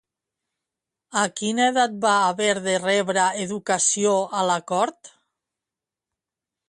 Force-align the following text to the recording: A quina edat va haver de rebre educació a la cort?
A 1.23 1.25
quina 1.41 1.67
edat 1.73 1.99
va 2.05 2.13
haver 2.31 2.49
de 2.69 2.75
rebre 2.85 3.27
educació 3.47 4.15
a 4.41 4.47
la 4.53 4.57
cort? 4.73 5.13